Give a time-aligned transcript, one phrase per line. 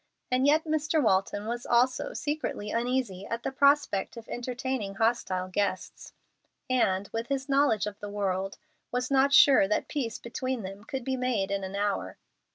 [0.31, 0.99] And yet Mr.
[0.99, 6.13] Walton was also secretly uneasy at the prospect of entertaining hostile guests,
[6.67, 8.57] and, with his knowledge of the world,
[8.91, 12.17] was not sure that peace between them could be made in an hour.